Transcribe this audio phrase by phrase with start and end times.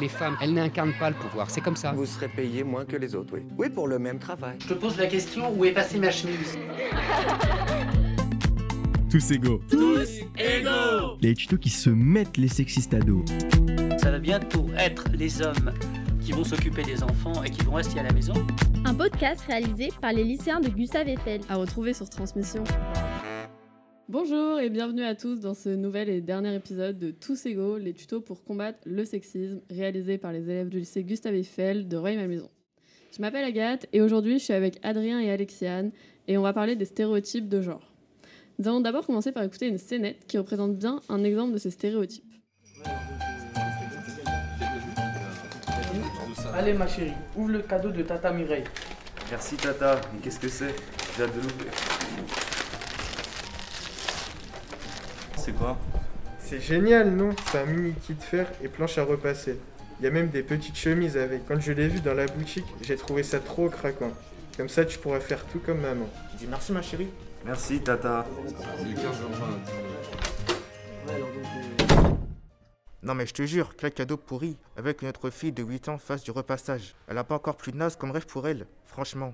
[0.00, 1.92] Les femmes, elles n'incarnent pas le pouvoir, c'est comme ça.
[1.92, 3.40] Vous serez payé moins que les autres, oui.
[3.58, 4.56] Oui, pour le même travail.
[4.60, 6.56] Je te pose la question, où est passée ma chemise?
[9.10, 9.60] Tous égaux.
[9.68, 10.08] Tous
[10.38, 13.24] égaux Les tutos qui se mettent les sexistes à dos.
[13.98, 15.72] Ça va bientôt être les hommes
[16.20, 18.34] qui vont s'occuper des enfants et qui vont rester à la maison.
[18.86, 21.42] Un podcast réalisé par les lycéens de Gustave Eiffel.
[21.48, 22.64] À retrouver sur Transmission.
[24.12, 27.92] Bonjour et bienvenue à tous dans ce nouvel et dernier épisode de Tous égaux, les
[27.92, 32.50] tutos pour combattre le sexisme, réalisé par les élèves du lycée Gustave Eiffel de Rueil-Malmaison.
[33.16, 35.92] Je m'appelle Agathe et aujourd'hui je suis avec Adrien et Alexiane
[36.26, 37.92] et on va parler des stéréotypes de genre.
[38.58, 41.70] Nous allons d'abord commencer par écouter une scénette qui représente bien un exemple de ces
[41.70, 42.24] stéréotypes.
[46.52, 48.64] Allez ma chérie, ouvre le cadeau de Tata Mireille.
[49.30, 50.74] Merci Tata, mais qu'est-ce que c'est?
[51.16, 51.70] J'ai hâte de l'ouvrir.
[55.40, 55.78] C'est quoi
[56.38, 57.30] C'est génial, non?
[57.50, 59.58] C'est un mini kit fer et planche à repasser.
[59.98, 61.46] Il y a même des petites chemises avec.
[61.46, 64.12] Quand je l'ai vu dans la boutique, j'ai trouvé ça trop craquant.
[64.58, 66.06] Comme ça, tu pourras faire tout comme maman.
[66.36, 67.08] Dis merci ma chérie.
[67.46, 68.26] Merci Tata.
[73.02, 75.96] Non mais je te jure, quel cadeau pourri, avec que notre fille de 8 ans
[75.96, 76.94] fasse du repassage.
[77.08, 79.32] Elle a pas encore plus de naze comme rêve pour elle, franchement.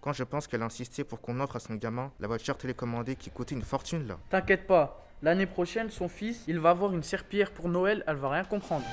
[0.00, 3.14] Quand je pense qu'elle a insisté pour qu'on offre à son gamin la voiture télécommandée
[3.14, 4.18] qui coûtait une fortune là.
[4.30, 8.30] T'inquiète pas, l'année prochaine, son fils, il va avoir une serpillière pour Noël, elle va
[8.30, 8.84] rien comprendre.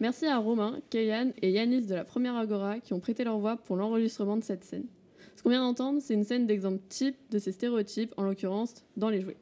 [0.00, 3.58] Merci à Romain, Kéliane et Yanis de la première Agora qui ont prêté leur voix
[3.58, 4.86] pour l'enregistrement de cette scène.
[5.36, 9.10] Ce qu'on vient d'entendre, c'est une scène d'exemple type de ces stéréotypes, en l'occurrence dans
[9.10, 9.36] les jouets.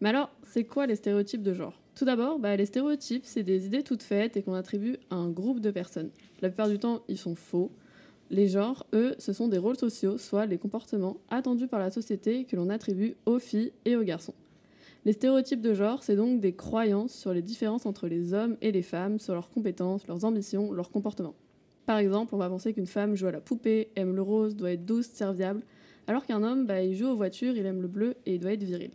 [0.00, 1.80] Mais alors, c'est quoi les stéréotypes de genre?
[1.94, 5.30] Tout d'abord, bah, les stéréotypes, c'est des idées toutes faites et qu'on attribue à un
[5.30, 6.10] groupe de personnes.
[6.42, 7.72] La plupart du temps, ils sont faux.
[8.30, 12.44] Les genres, eux, ce sont des rôles sociaux, soit les comportements attendus par la société
[12.44, 14.34] que l'on attribue aux filles et aux garçons.
[15.04, 18.72] Les stéréotypes de genre, c'est donc des croyances sur les différences entre les hommes et
[18.72, 21.36] les femmes, sur leurs compétences, leurs ambitions, leurs comportements.
[21.86, 24.72] Par exemple, on va penser qu'une femme joue à la poupée, aime le rose, doit
[24.72, 25.62] être douce, serviable,
[26.08, 28.52] alors qu'un homme, bah, il joue aux voitures, il aime le bleu et il doit
[28.52, 28.90] être viril.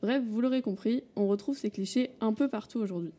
[0.00, 3.12] Bref, vous l'aurez compris, on retrouve ces clichés un peu partout aujourd'hui.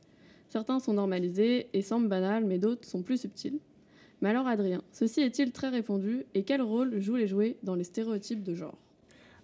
[0.50, 3.60] Certains sont normalisés et semblent banals, mais d'autres sont plus subtils.
[4.24, 7.84] Mais alors Adrien, ceci est-il très répandu et quel rôle jouent les jouets dans les
[7.84, 8.78] stéréotypes de genre?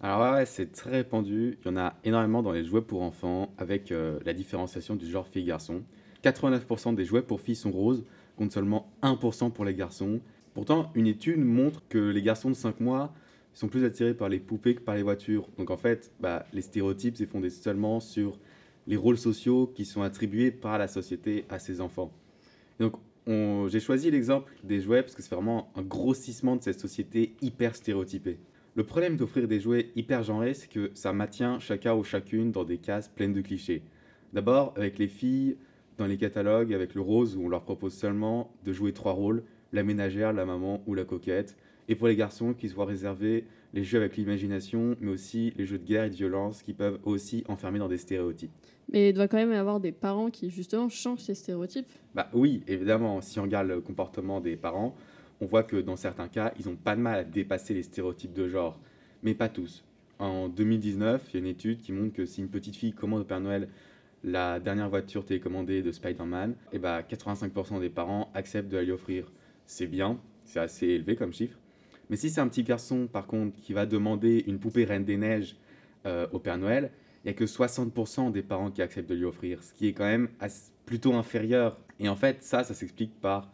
[0.00, 3.52] Alors ouais, c'est très répandu, il y en a énormément dans les jouets pour enfants
[3.58, 5.82] avec euh, la différenciation du genre fille-garçon.
[6.24, 8.06] 89% des jouets pour filles sont roses,
[8.38, 10.18] contre seulement 1% pour les garçons.
[10.54, 13.12] Pourtant, une étude montre que les garçons de 5 mois
[13.52, 15.46] sont plus attirés par les poupées que par les voitures.
[15.58, 18.38] Donc en fait, bah, les stéréotypes, c'est fondé seulement sur
[18.86, 22.10] les rôles sociaux qui sont attribués par la société à ses enfants.
[22.78, 23.09] Donc on-
[23.68, 27.74] j'ai choisi l'exemple des jouets parce que c'est vraiment un grossissement de cette société hyper
[27.76, 28.38] stéréotypée.
[28.76, 32.64] Le problème d'offrir des jouets hyper genrés, c'est que ça maintient chacun ou chacune dans
[32.64, 33.82] des cases pleines de clichés.
[34.32, 35.56] D'abord, avec les filles,
[35.98, 39.42] dans les catalogues, avec le rose, où on leur propose seulement de jouer trois rôles,
[39.72, 41.56] la ménagère, la maman ou la coquette.
[41.90, 45.66] Et pour les garçons, qui se voient réserver les jeux avec l'imagination, mais aussi les
[45.66, 48.52] jeux de guerre et de violence, qui peuvent aussi enfermer dans des stéréotypes.
[48.92, 51.88] Mais il doit quand même y avoir des parents qui justement changent ces stéréotypes.
[52.14, 54.94] Bah oui, évidemment, si on regarde le comportement des parents,
[55.40, 58.34] on voit que dans certains cas, ils n'ont pas de mal à dépasser les stéréotypes
[58.34, 58.78] de genre,
[59.24, 59.84] mais pas tous.
[60.20, 63.22] En 2019, il y a une étude qui montre que si une petite fille commande
[63.22, 63.68] au Père Noël
[64.22, 68.92] la dernière voiture télécommandée de Spider-Man, et bah 85% des parents acceptent de la lui
[68.92, 69.32] offrir.
[69.66, 71.58] C'est bien, c'est assez élevé comme chiffre.
[72.10, 75.16] Mais si c'est un petit garçon, par contre, qui va demander une poupée Reine des
[75.16, 75.56] Neiges
[76.06, 76.90] euh, au Père Noël,
[77.24, 79.92] il n'y a que 60% des parents qui acceptent de lui offrir, ce qui est
[79.92, 80.28] quand même
[80.86, 81.78] plutôt inférieur.
[82.00, 83.50] Et en fait, ça, ça s'explique par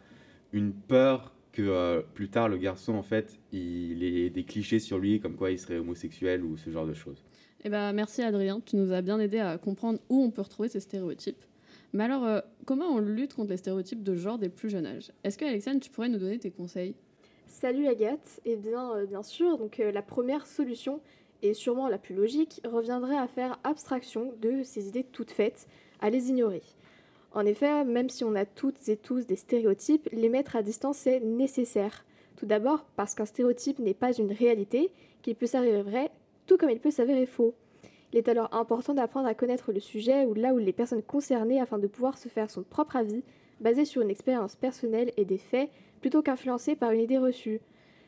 [0.53, 4.97] une peur que euh, plus tard, le garçon, en fait, il ait des clichés sur
[4.97, 7.23] lui, comme quoi il serait homosexuel ou ce genre de choses.
[7.63, 10.69] Eh ben, merci Adrien, tu nous as bien aidé à comprendre où on peut retrouver
[10.69, 11.43] ces stéréotypes.
[11.93, 15.11] Mais alors, euh, comment on lutte contre les stéréotypes de genre des plus jeunes âges?
[15.23, 16.95] Est-ce que Alexandre, tu pourrais nous donner tes conseils?
[17.47, 20.99] Salut Agathe, eh bien, euh, bien sûr, donc euh, la première solution,
[21.41, 25.67] et sûrement la plus logique, reviendrait à faire abstraction de ces idées toutes faites,
[26.01, 26.61] à les ignorer.
[27.31, 31.07] En effet, même si on a toutes et tous des stéréotypes, les mettre à distance
[31.07, 32.05] est nécessaire.
[32.35, 36.11] Tout d'abord parce qu'un stéréotype n'est pas une réalité, qu'il peut s'avérer vrai,
[36.47, 37.55] tout comme il peut s'avérer faux.
[38.11, 41.61] Il est alors important d'apprendre à connaître le sujet ou là où les personnes concernées
[41.61, 43.23] afin de pouvoir se faire son propre avis,
[43.59, 45.69] basé sur une expérience personnelle et des faits,
[46.01, 47.59] plutôt qu'influencé par une idée reçue.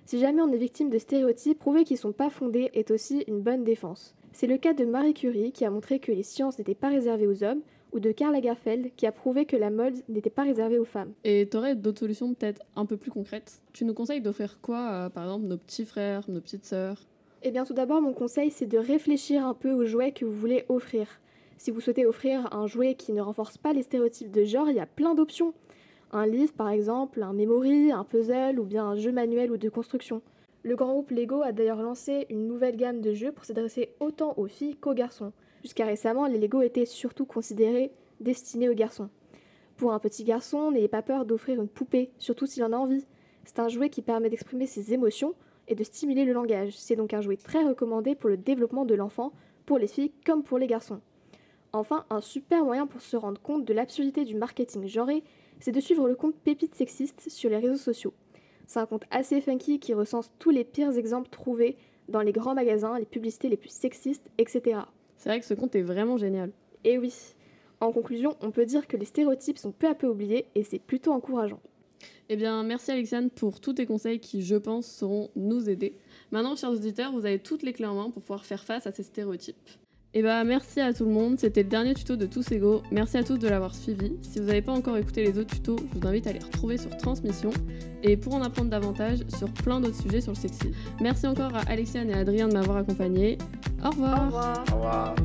[0.05, 3.23] Si jamais on est victime de stéréotypes, prouver qu'ils ne sont pas fondés est aussi
[3.27, 4.15] une bonne défense.
[4.31, 7.27] C'est le cas de Marie Curie qui a montré que les sciences n'étaient pas réservées
[7.27, 7.61] aux hommes,
[7.91, 11.13] ou de Karl Lagerfeld qui a prouvé que la mode n'était pas réservée aux femmes.
[11.23, 13.61] Et t'aurais d'autres solutions peut-être un peu plus concrètes?
[13.73, 17.07] Tu nous conseilles d'offrir quoi à, par exemple, nos petits frères, nos petites sœurs?
[17.41, 20.33] Eh bien tout d'abord, mon conseil, c'est de réfléchir un peu aux jouets que vous
[20.33, 21.19] voulez offrir.
[21.59, 24.77] Si vous souhaitez offrir un jouet qui ne renforce pas les stéréotypes de genre, il
[24.77, 25.53] y a plein d'options.
[26.13, 29.67] Un livre par exemple, un memory, un puzzle ou bien un jeu manuel ou de
[29.67, 30.21] construction.
[30.63, 34.35] Le grand groupe Lego a d'ailleurs lancé une nouvelle gamme de jeux pour s'adresser autant
[34.37, 35.33] aux filles qu'aux garçons.
[35.61, 37.91] Jusqu'à récemment, les Lego étaient surtout considérés
[38.21, 39.09] destinés aux garçons.
[39.75, 43.05] Pour un petit garçon, n'ayez pas peur d'offrir une poupée, surtout s'il en a envie.
[43.43, 45.35] C'est un jouet qui permet d'exprimer ses émotions
[45.67, 46.77] et de stimuler le langage.
[46.77, 49.33] C'est donc un jouet très recommandé pour le développement de l'enfant,
[49.65, 51.01] pour les filles comme pour les garçons.
[51.71, 55.23] Enfin, un super moyen pour se rendre compte de l'absurdité du marketing genré,
[55.59, 58.13] c'est de suivre le compte Pépite Sexiste sur les réseaux sociaux.
[58.65, 61.77] C'est un compte assez funky qui recense tous les pires exemples trouvés
[62.07, 64.81] dans les grands magasins, les publicités les plus sexistes, etc.
[65.17, 66.51] C'est vrai que ce compte est vraiment génial.
[66.83, 67.13] Et oui.
[67.81, 70.79] En conclusion, on peut dire que les stéréotypes sont peu à peu oubliés et c'est
[70.79, 71.61] plutôt encourageant.
[72.29, 75.97] Eh bien, merci Alexandre pour tous tes conseils qui, je pense, sauront nous aider.
[76.31, 78.91] Maintenant, chers auditeurs, vous avez toutes les clés en main pour pouvoir faire face à
[78.91, 79.69] ces stéréotypes.
[80.15, 82.81] Et bah merci à tout le monde, c'était le dernier tuto de Tous Ego.
[82.91, 84.13] Merci à tous de l'avoir suivi.
[84.23, 86.79] Si vous n'avez pas encore écouté les autres tutos, je vous invite à les retrouver
[86.79, 87.51] sur Transmission
[88.01, 90.71] et pour en apprendre davantage sur plein d'autres sujets sur le sexisme.
[90.99, 93.37] Merci encore à Alexiane et à Adrien de m'avoir accompagné.
[93.85, 94.21] Au revoir.
[94.21, 94.63] Au revoir.
[94.71, 95.15] Au revoir.